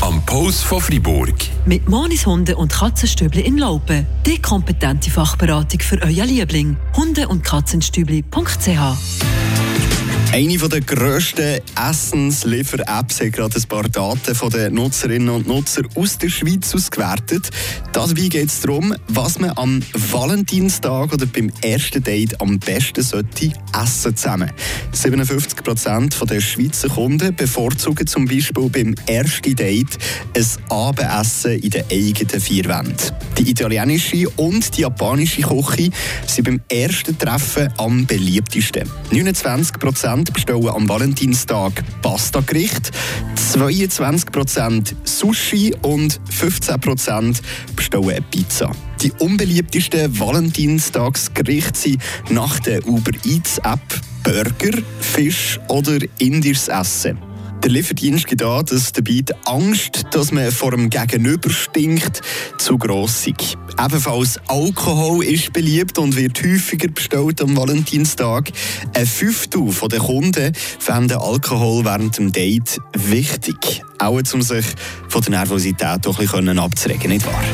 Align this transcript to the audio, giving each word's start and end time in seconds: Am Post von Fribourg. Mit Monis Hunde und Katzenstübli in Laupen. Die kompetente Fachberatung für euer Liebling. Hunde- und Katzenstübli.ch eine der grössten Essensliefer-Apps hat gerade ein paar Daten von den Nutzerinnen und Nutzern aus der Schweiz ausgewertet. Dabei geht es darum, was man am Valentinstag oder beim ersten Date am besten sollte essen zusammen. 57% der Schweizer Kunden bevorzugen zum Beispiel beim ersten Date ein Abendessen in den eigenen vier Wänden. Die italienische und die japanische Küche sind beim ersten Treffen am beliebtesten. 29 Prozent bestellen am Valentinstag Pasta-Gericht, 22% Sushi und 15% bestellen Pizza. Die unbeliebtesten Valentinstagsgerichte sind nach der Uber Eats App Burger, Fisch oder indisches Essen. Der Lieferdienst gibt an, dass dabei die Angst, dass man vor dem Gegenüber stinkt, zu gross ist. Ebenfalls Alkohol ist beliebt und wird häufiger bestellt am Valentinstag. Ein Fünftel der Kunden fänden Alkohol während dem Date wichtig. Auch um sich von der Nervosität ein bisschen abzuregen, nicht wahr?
Am 0.00 0.24
Post 0.26 0.62
von 0.62 0.80
Fribourg. 0.80 1.34
Mit 1.66 1.88
Monis 1.88 2.24
Hunde 2.24 2.54
und 2.54 2.72
Katzenstübli 2.72 3.40
in 3.40 3.58
Laupen. 3.58 4.06
Die 4.24 4.40
kompetente 4.40 5.10
Fachberatung 5.10 5.80
für 5.80 6.00
euer 6.02 6.24
Liebling. 6.24 6.76
Hunde- 6.96 7.26
und 7.26 7.42
Katzenstübli.ch 7.42 9.11
eine 10.32 10.56
der 10.56 10.80
grössten 10.80 11.60
Essensliefer-Apps 11.78 13.20
hat 13.20 13.32
gerade 13.32 13.54
ein 13.54 13.62
paar 13.64 13.86
Daten 13.86 14.34
von 14.34 14.48
den 14.48 14.72
Nutzerinnen 14.72 15.28
und 15.28 15.46
Nutzern 15.46 15.86
aus 15.94 16.16
der 16.16 16.30
Schweiz 16.30 16.74
ausgewertet. 16.74 17.50
Dabei 17.92 18.28
geht 18.28 18.48
es 18.48 18.60
darum, 18.60 18.94
was 19.08 19.38
man 19.38 19.50
am 19.56 19.82
Valentinstag 19.92 21.12
oder 21.12 21.26
beim 21.26 21.52
ersten 21.60 22.02
Date 22.02 22.40
am 22.40 22.58
besten 22.58 23.02
sollte 23.02 23.52
essen 23.78 24.16
zusammen. 24.16 24.50
57% 24.94 26.24
der 26.24 26.40
Schweizer 26.40 26.88
Kunden 26.88 27.36
bevorzugen 27.36 28.06
zum 28.06 28.26
Beispiel 28.26 28.70
beim 28.70 28.94
ersten 29.06 29.54
Date 29.54 29.98
ein 30.34 30.46
Abendessen 30.70 31.60
in 31.60 31.70
den 31.70 31.84
eigenen 31.90 32.40
vier 32.40 32.64
Wänden. 32.64 32.96
Die 33.36 33.50
italienische 33.50 34.28
und 34.36 34.76
die 34.76 34.82
japanische 34.82 35.42
Küche 35.42 35.90
sind 36.26 36.44
beim 36.44 36.60
ersten 36.70 37.18
Treffen 37.18 37.68
am 37.76 38.06
beliebtesten. 38.06 38.88
29 39.10 39.78
Prozent 39.78 40.21
bestellen 40.30 40.68
am 40.68 40.88
Valentinstag 40.88 41.82
Pasta-Gericht, 42.02 42.90
22% 43.34 44.94
Sushi 45.04 45.74
und 45.82 46.20
15% 46.30 47.40
bestellen 47.74 48.24
Pizza. 48.30 48.70
Die 49.00 49.12
unbeliebtesten 49.18 50.18
Valentinstagsgerichte 50.18 51.78
sind 51.78 52.02
nach 52.30 52.60
der 52.60 52.86
Uber 52.86 53.12
Eats 53.24 53.58
App 53.58 53.80
Burger, 54.22 54.78
Fisch 55.00 55.58
oder 55.68 55.98
indisches 56.18 56.68
Essen. 56.68 57.31
Der 57.62 57.70
Lieferdienst 57.70 58.26
gibt 58.26 58.42
an, 58.42 58.66
dass 58.66 58.90
dabei 58.90 59.20
die 59.20 59.32
Angst, 59.44 60.02
dass 60.10 60.32
man 60.32 60.50
vor 60.50 60.72
dem 60.72 60.90
Gegenüber 60.90 61.48
stinkt, 61.48 62.20
zu 62.58 62.76
gross 62.76 63.24
ist. 63.28 63.56
Ebenfalls 63.78 64.40
Alkohol 64.48 65.24
ist 65.24 65.52
beliebt 65.52 65.96
und 65.98 66.16
wird 66.16 66.42
häufiger 66.42 66.88
bestellt 66.88 67.40
am 67.40 67.56
Valentinstag. 67.56 68.50
Ein 68.94 69.06
Fünftel 69.06 69.70
der 69.90 70.00
Kunden 70.00 70.52
fänden 70.80 71.18
Alkohol 71.18 71.84
während 71.84 72.18
dem 72.18 72.32
Date 72.32 72.80
wichtig. 72.94 73.82
Auch 73.98 74.20
um 74.34 74.42
sich 74.42 74.66
von 75.08 75.22
der 75.22 75.30
Nervosität 75.30 76.04
ein 76.04 76.14
bisschen 76.16 76.58
abzuregen, 76.58 77.10
nicht 77.10 77.24
wahr? 77.24 77.44